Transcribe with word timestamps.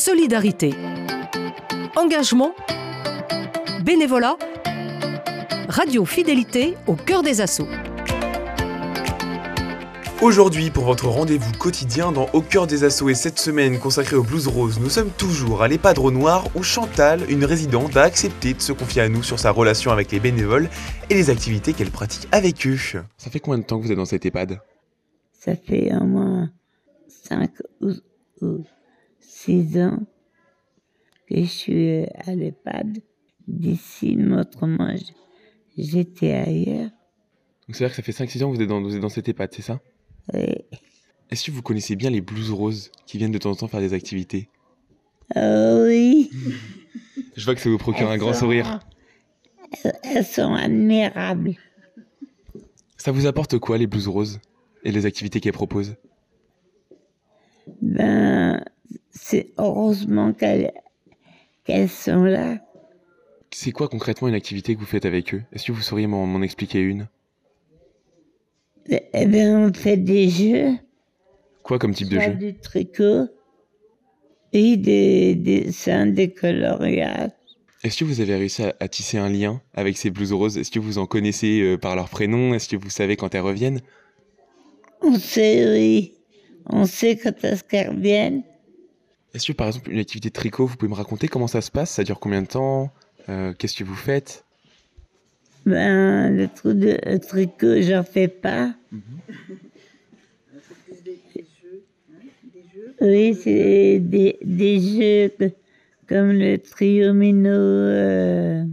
solidarité, 0.00 0.72
engagement, 1.94 2.54
bénévolat, 3.84 4.38
radio 5.68 6.06
fidélité 6.06 6.74
au 6.86 6.94
cœur 6.94 7.22
des 7.22 7.42
assauts. 7.42 7.68
Aujourd'hui, 10.22 10.70
pour 10.70 10.84
votre 10.84 11.06
rendez-vous 11.06 11.52
quotidien 11.52 12.12
dans 12.12 12.30
Au 12.32 12.40
cœur 12.40 12.66
des 12.66 12.82
assauts 12.82 13.10
et 13.10 13.14
cette 13.14 13.38
semaine 13.38 13.78
consacrée 13.78 14.16
au 14.16 14.22
blues 14.22 14.48
rose, 14.48 14.80
nous 14.80 14.88
sommes 14.88 15.10
toujours 15.10 15.62
à 15.62 15.68
l'EHPAD 15.68 15.98
Noir 15.98 16.46
où 16.54 16.62
Chantal, 16.62 17.20
une 17.30 17.44
résidente, 17.44 17.94
a 17.98 18.02
accepté 18.02 18.54
de 18.54 18.60
se 18.62 18.72
confier 18.72 19.02
à 19.02 19.10
nous 19.10 19.22
sur 19.22 19.38
sa 19.38 19.50
relation 19.50 19.90
avec 19.90 20.12
les 20.12 20.20
bénévoles 20.20 20.70
et 21.10 21.14
les 21.14 21.28
activités 21.28 21.74
qu'elle 21.74 21.90
pratique 21.90 22.26
avec 22.32 22.66
eux. 22.66 22.78
Ça 23.18 23.30
fait 23.30 23.38
combien 23.38 23.58
de 23.58 23.64
temps 23.64 23.78
que 23.78 23.84
vous 23.84 23.92
êtes 23.92 23.98
dans 23.98 24.06
cette 24.06 24.24
EHPAD 24.24 24.60
Ça 25.38 25.56
fait 25.56 25.94
au 25.94 26.04
moins 26.04 26.50
5 27.06 27.50
ou, 27.82 28.64
6 29.20 29.78
ans 29.78 29.98
que 31.28 31.36
je 31.36 31.44
suis 31.44 32.04
à 32.26 32.34
l'EHPAD. 32.34 32.98
D'ici, 33.48 34.16
autrement, 34.32 34.94
j'étais 35.76 36.32
ailleurs. 36.32 36.90
Donc 37.66 37.76
c'est-à-dire 37.76 37.96
que 37.96 38.02
ça 38.02 38.02
fait 38.02 38.24
5-6 38.24 38.44
ans 38.44 38.50
que 38.50 38.56
vous 38.56 38.62
êtes 38.62 38.68
dans, 38.68 38.80
vous 38.80 38.94
êtes 38.94 39.00
dans 39.00 39.08
cette 39.08 39.28
EHPAD, 39.28 39.50
c'est 39.52 39.62
ça? 39.62 39.80
Est-ce 40.32 41.44
que 41.46 41.50
vous 41.50 41.62
connaissez 41.62 41.96
bien 41.96 42.10
les 42.10 42.20
blues 42.20 42.50
roses 42.50 42.90
qui 43.06 43.18
viennent 43.18 43.32
de 43.32 43.38
temps 43.38 43.50
en 43.50 43.56
temps 43.56 43.68
faire 43.68 43.80
des 43.80 43.94
activités? 43.94 44.48
Euh, 45.36 45.86
Oui. 45.86 46.30
Je 47.36 47.44
vois 47.44 47.54
que 47.54 47.60
ça 47.60 47.70
vous 47.70 47.78
procure 47.78 48.10
un 48.10 48.18
grand 48.18 48.34
sourire. 48.34 48.80
Elles 50.02 50.24
sont 50.24 50.54
admirables. 50.54 51.54
Ça 52.96 53.12
vous 53.12 53.26
apporte 53.26 53.58
quoi 53.58 53.78
les 53.78 53.86
blues 53.86 54.08
roses 54.08 54.40
et 54.84 54.92
les 54.92 55.06
activités 55.06 55.40
qu'elles 55.40 55.52
proposent? 55.52 55.96
Ben, 57.80 58.39
c'est 59.30 59.52
heureusement 59.58 60.32
qu'elles 60.32 61.88
sont 61.88 62.24
là. 62.24 62.58
C'est 63.52 63.70
quoi 63.70 63.88
concrètement 63.88 64.26
une 64.26 64.34
activité 64.34 64.74
que 64.74 64.80
vous 64.80 64.86
faites 64.86 65.06
avec 65.06 65.34
eux? 65.34 65.42
Est-ce 65.52 65.66
que 65.66 65.72
vous 65.72 65.82
sauriez 65.82 66.08
m'en 66.08 66.42
expliquer 66.42 66.80
une? 66.80 67.06
Eh 68.88 69.26
bien, 69.26 69.68
on 69.68 69.72
fait 69.72 69.96
des 69.96 70.28
jeux. 70.28 70.72
Quoi 71.62 71.78
comme 71.78 71.94
type 71.94 72.08
de 72.08 72.18
jeu? 72.18 72.34
Du 72.34 72.58
tricot 72.58 73.28
et 74.52 74.76
des 74.76 75.36
dessins, 75.36 76.06
des 76.06 76.32
coloriages. 76.32 77.30
Est-ce 77.84 77.98
que 77.98 78.04
vous 78.04 78.20
avez 78.20 78.34
réussi 78.34 78.64
à, 78.64 78.88
tisser 78.88 79.18
un 79.18 79.28
lien 79.28 79.62
avec 79.74 79.96
ces 79.96 80.10
blouses 80.10 80.32
roses? 80.32 80.58
Est-ce 80.58 80.72
que 80.72 80.80
vous 80.80 80.98
en 80.98 81.06
connaissez 81.06 81.60
euh, 81.60 81.78
par 81.78 81.94
leur 81.94 82.08
prénom? 82.08 82.52
Est-ce 82.52 82.68
que 82.68 82.76
vous 82.76 82.90
savez 82.90 83.16
quand 83.16 83.34
elles 83.34 83.42
reviennent? 83.42 83.80
On 85.02 85.16
sait, 85.18 85.70
oui. 85.70 86.14
On 86.66 86.84
sait 86.84 87.16
quand 87.16 87.32
qu'elles 87.68 87.90
reviennent. 87.90 88.42
Est-ce 89.34 89.46
que 89.46 89.52
par 89.52 89.68
exemple 89.68 89.90
une 89.90 89.98
activité 89.98 90.28
de 90.28 90.34
tricot, 90.34 90.66
vous 90.66 90.76
pouvez 90.76 90.90
me 90.90 90.96
raconter 90.96 91.28
comment 91.28 91.46
ça 91.46 91.60
se 91.60 91.70
passe? 91.70 91.90
Ça 91.90 92.04
dure 92.04 92.18
combien 92.18 92.42
de 92.42 92.48
temps? 92.48 92.90
Euh, 93.28 93.52
Qu'est-ce 93.56 93.76
que 93.76 93.84
vous 93.84 93.94
faites? 93.94 94.44
Ben, 95.66 96.34
le 96.34 96.48
trou 96.48 96.72
de 96.72 96.98
tricot, 97.18 97.80
j'en 97.82 98.02
fais 98.02 98.28
pas. 98.28 98.72
Oui, 103.00 103.34
c'est 103.34 103.98
des, 103.98 104.38
des, 104.42 104.80
jeux 104.80 105.50
comme 106.06 106.32
le 106.32 106.58
triomino 106.58 107.48
euh, 107.50 108.64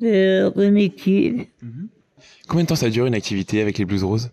de 0.00 0.44
Rumicule. 0.44 1.46
Combien 2.46 2.64
de 2.64 2.68
temps 2.68 2.76
ça 2.76 2.90
dure 2.90 3.06
une 3.06 3.14
activité 3.14 3.62
avec 3.62 3.78
les 3.78 3.84
blouses 3.84 4.04
roses? 4.04 4.30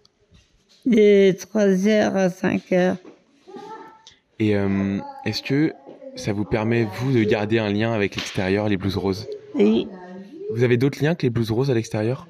De 0.85 1.31
3 1.31 1.87
heures 1.87 2.15
à 2.15 2.30
5 2.30 2.71
heures. 2.71 2.97
Et 4.40 4.56
euh, 4.56 5.00
est-ce 5.26 5.42
que 5.42 5.73
ça 6.16 6.34
vous 6.34 6.45
permet, 6.45 6.86
vous, 7.00 7.12
de 7.12 7.23
garder 7.23 7.59
un 7.59 7.70
lien 7.70 7.92
avec 7.92 8.16
l'extérieur, 8.16 8.70
les 8.70 8.78
blouses 8.78 8.98
roses? 8.98 9.28
Oui. 9.56 9.88
Vous 10.52 10.64
avez 10.64 10.78
d'autres 10.78 11.04
liens 11.04 11.16
que 11.16 11.23
les 11.23 11.30
blouses 11.30 11.52
roses 11.52 11.70
à 11.70 11.73
l'extérieur? 11.73 12.27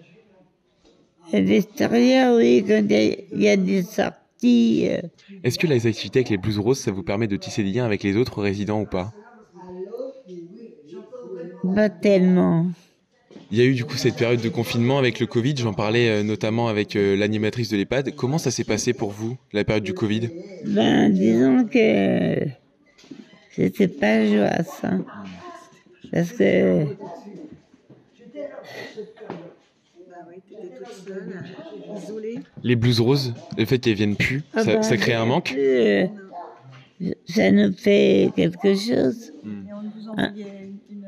À 1.32 1.40
l'extérieur, 1.40 2.36
oui, 2.36 2.64
quand 2.68 2.84
il 2.90 3.42
y, 3.42 3.48
a 3.48 3.56
des 3.56 3.84
sorties. 3.84 4.88
Euh. 4.90 5.02
Est-ce 5.44 5.60
que 5.60 5.68
les 5.68 5.86
activités 5.86 6.20
avec 6.20 6.30
les 6.30 6.38
blouses 6.38 6.58
roses, 6.58 6.80
ça 6.80 6.92
vous 6.92 7.04
permet 7.04 7.28
de 7.28 7.36
tisser 7.36 7.64
des 7.64 7.72
liens 7.72 7.86
avec 7.86 8.02
les 8.02 8.16
autres 8.16 8.42
résidents 8.42 8.82
ou 8.82 8.86
pas? 8.86 9.14
Pas 11.76 11.90
tellement. 11.90 12.66
Il 13.52 13.58
y 13.58 13.62
a 13.62 13.66
eu 13.66 13.74
du 13.74 13.84
coup 13.84 13.98
cette 13.98 14.16
période 14.16 14.42
de 14.42 14.50
confinement 14.50 15.00
avec 15.00 15.20
le 15.20 15.26
Covid, 15.26 15.56
j'en 15.58 15.74
parlais 15.74 16.10
euh, 16.10 16.24
notamment 16.24 16.68
avec 16.68 16.96
euh, 16.96 17.16
l'animatrice 17.16 17.70
de 17.70 17.78
l'EHPAD. 17.78 18.16
Comment 18.16 18.38
ça 18.38 18.52
s'est 18.52 18.64
passé 18.64 18.94
pour 18.94 19.12
vous, 19.12 19.38
la 19.54 19.64
période 19.64 19.84
du 19.84 19.94
Covid? 19.94 20.30
Ben, 20.66 21.10
disons 21.10 21.66
que 21.66 22.46
c'était 23.52 23.88
pas 23.88 24.26
joyeux, 24.26 24.50
ça. 24.82 24.92
Parce 26.12 26.32
que 26.32 26.86
les 32.64 32.76
blouses 32.76 33.00
roses, 33.00 33.34
le 33.58 33.66
fait 33.66 33.80
qu'elles 33.80 33.96
viennent 33.96 34.16
plus, 34.16 34.44
ah 34.54 34.64
ça, 34.64 34.76
bah, 34.76 34.98
crée 34.98 35.14
un 35.14 35.26
manque? 35.26 35.56
Ça 37.28 37.52
nous 37.52 37.74
fait 37.74 38.32
quelque 38.36 38.76
chose. 38.76 39.32
Hmm. 39.44 39.68
Et 39.68 39.74
on 39.74 39.90
vous 39.90 40.10
envoyait 40.10 40.72
une, 40.92 41.08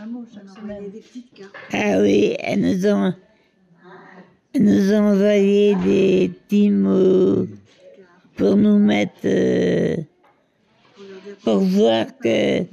un 0.00 0.06
mot 0.06 0.24
chaque 0.32 0.48
semaine. 0.48 0.90
des 0.90 1.00
petites 1.00 1.32
cartes. 1.34 1.52
Ah 1.72 2.00
oui, 2.00 2.36
elles 2.38 2.60
nous 2.60 2.86
ont, 2.86 3.14
elles 4.52 4.64
nous 4.64 4.92
ont 4.92 5.12
envoyé 5.12 5.74
des 5.76 6.28
petits 6.28 6.70
mots 6.70 7.46
pour 8.36 8.56
nous 8.56 8.78
mettre. 8.78 9.12
Euh, 9.24 9.96
pour 11.44 11.58
voir 11.58 12.06
que. 12.22 12.64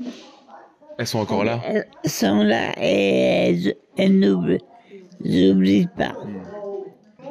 Elles 0.98 1.08
sont 1.08 1.20
encore 1.20 1.44
là? 1.44 1.62
Elles 1.66 1.86
sont 2.09 2.44
là 2.44 2.74
et 2.82 3.50
elles, 3.50 3.76
elles 3.98 4.20
n'oublient 4.20 5.88
pas. 5.98 6.16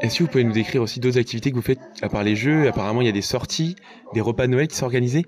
Est-ce 0.01 0.19
que 0.19 0.23
vous 0.25 0.31
pouvez 0.31 0.45
nous 0.45 0.53
décrire 0.53 0.83
aussi 0.83 0.99
d'autres 0.99 1.19
activités 1.19 1.51
que 1.51 1.57
vous 1.57 1.63
faites 1.63 1.81
à 2.03 2.09
part 2.09 2.25
les 2.25 2.37
jeux? 2.37 2.69
Apparemment, 2.69 3.01
il 3.01 3.07
y 3.07 3.11
a 3.11 3.13
des 3.13 3.23
sorties, 3.23 3.77
des 4.15 4.21
repas 4.21 4.47
de 4.47 4.53
Noël 4.53 4.67
qui 4.67 4.77
sont 4.77 4.87
organisés? 4.87 5.27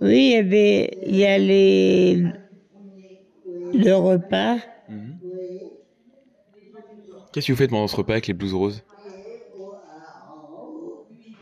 Oui, 0.00 0.36
il 0.38 0.54
y, 0.54 0.88
il 1.06 1.16
y 1.16 1.26
a 1.26 1.36
les... 1.38 2.24
le 3.72 3.94
repas. 3.94 4.58
Mhm. 4.88 5.20
Qu'est-ce 7.32 7.46
que 7.46 7.52
vous 7.52 7.58
faites 7.58 7.70
pendant 7.70 7.88
ce 7.88 7.96
repas 7.96 8.12
avec 8.14 8.26
les 8.26 8.34
blouses 8.34 8.54
roses 8.54 8.84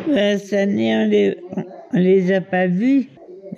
ben, 0.07 0.39
Cette 0.39 0.53
année, 0.55 0.97
on 0.97 1.07
les, 1.09 1.37
les 1.93 2.33
a 2.33 2.41
pas 2.41 2.67
vus. 2.67 3.09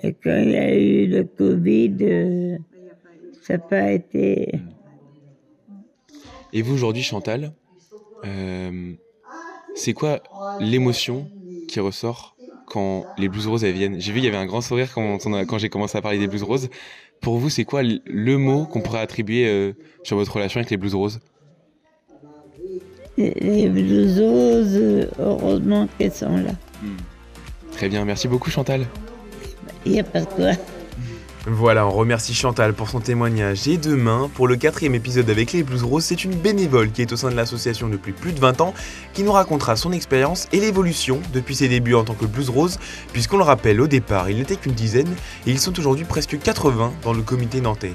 Et 0.03 0.13
quand 0.13 0.37
il 0.37 0.51
y 0.51 0.57
a 0.57 0.75
eu 0.75 1.07
le 1.07 1.23
Covid, 1.25 1.97
euh, 2.01 2.57
ça 3.41 3.53
n'a 3.55 3.59
pas 3.59 3.91
été. 3.91 4.51
Et 6.51 6.61
vous, 6.61 6.73
aujourd'hui, 6.73 7.03
Chantal, 7.03 7.53
euh, 8.25 8.95
c'est 9.73 9.93
quoi 9.93 10.23
l'émotion 10.59 11.31
qui 11.67 11.79
ressort 11.79 12.38
quand 12.69 13.05
les 13.17 13.27
blues 13.29 13.47
roses 13.47 13.63
viennent 13.63 13.99
J'ai 13.99 14.11
vu, 14.11 14.19
il 14.19 14.25
y 14.25 14.27
avait 14.27 14.37
un 14.37 14.45
grand 14.45 14.61
sourire 14.61 14.93
quand, 14.93 15.17
quand 15.19 15.57
j'ai 15.57 15.69
commencé 15.69 15.97
à 15.97 16.01
parler 16.01 16.19
des 16.19 16.27
blues 16.27 16.43
roses. 16.43 16.69
Pour 17.21 17.37
vous, 17.37 17.49
c'est 17.49 17.65
quoi 17.65 17.81
le 17.83 18.37
mot 18.37 18.65
qu'on 18.65 18.81
pourrait 18.81 19.01
attribuer 19.01 19.47
euh, 19.47 19.73
sur 20.03 20.15
votre 20.15 20.33
relation 20.33 20.59
avec 20.59 20.69
les 20.69 20.77
blues 20.77 20.95
roses? 20.95 21.19
Les 23.17 23.67
blues 23.67 24.19
roses, 24.19 25.07
heureusement 25.19 25.87
qu'elles 25.97 26.13
sont 26.13 26.37
là. 26.37 26.51
Hmm. 26.81 26.95
Très 27.73 27.89
bien, 27.89 28.05
merci 28.05 28.27
beaucoup 28.27 28.49
Chantal. 28.49 28.85
Il 29.85 29.93
n'y 29.93 29.99
a 29.99 30.03
pas 30.03 30.21
de 30.21 30.25
quoi. 30.25 30.51
Voilà, 31.47 31.87
on 31.87 31.91
remercie 31.91 32.33
Chantal 32.33 32.73
pour 32.73 32.89
son 32.89 32.99
témoignage. 32.99 33.67
Et 33.67 33.77
demain, 33.77 34.29
pour 34.33 34.47
le 34.47 34.57
quatrième 34.57 34.93
épisode 34.93 35.29
avec 35.29 35.53
les 35.53 35.63
Blues 35.63 35.83
Roses, 35.83 36.03
c'est 36.03 36.25
une 36.25 36.35
bénévole 36.35 36.91
qui 36.91 37.01
est 37.01 37.13
au 37.13 37.15
sein 37.15 37.29
de 37.31 37.35
l'association 37.35 37.87
depuis 37.87 38.11
plus 38.11 38.33
de 38.33 38.39
20 38.39 38.59
ans 38.59 38.73
qui 39.13 39.23
nous 39.23 39.31
racontera 39.31 39.77
son 39.77 39.93
expérience 39.93 40.49
et 40.51 40.59
l'évolution 40.59 41.21
depuis 41.33 41.55
ses 41.55 41.69
débuts 41.69 41.95
en 41.95 42.03
tant 42.03 42.13
que 42.13 42.25
Blues 42.25 42.49
Rose, 42.49 42.77
puisqu'on 43.13 43.37
le 43.37 43.43
rappelle, 43.43 43.79
au 43.79 43.87
départ, 43.87 44.29
il 44.29 44.37
n'était 44.37 44.57
qu'une 44.57 44.73
dizaine 44.73 45.15
et 45.47 45.51
ils 45.51 45.59
sont 45.59 45.77
aujourd'hui 45.79 46.05
presque 46.05 46.37
80 46.37 46.91
dans 47.03 47.13
le 47.13 47.21
comité 47.21 47.61
nantais. 47.61 47.93